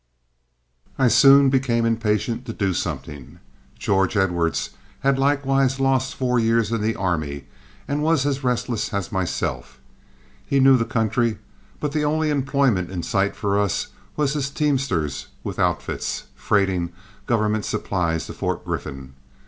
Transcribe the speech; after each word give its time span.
I 0.97 1.09
soon 1.09 1.51
became 1.51 1.85
impatient 1.85 2.47
to 2.47 2.53
do 2.53 2.73
something. 2.73 3.37
George 3.77 4.17
Edwards 4.17 4.71
had 5.01 5.19
likewise 5.19 5.79
lost 5.79 6.15
four 6.15 6.39
years 6.39 6.71
in 6.71 6.81
the 6.81 6.95
army, 6.95 7.45
and 7.87 8.01
was 8.01 8.25
as 8.25 8.43
restless 8.43 8.91
as 8.95 9.11
myself. 9.11 9.79
He 10.43 10.59
knew 10.59 10.75
the 10.75 10.85
country, 10.85 11.37
but 11.79 11.91
the 11.91 12.03
only 12.03 12.31
employment 12.31 12.89
in 12.89 13.03
sight 13.03 13.35
for 13.35 13.59
us 13.59 13.89
was 14.15 14.35
as 14.35 14.49
teamsters 14.49 15.27
with 15.43 15.59
outfits, 15.59 16.23
freighting 16.33 16.91
government 17.27 17.65
supplies 17.65 18.25
to 18.25 18.33
Fort 18.33 18.65
Griffin. 18.65 19.13